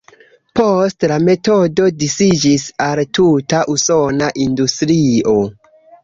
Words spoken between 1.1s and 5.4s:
metodo disiĝis al tuta usona industrio.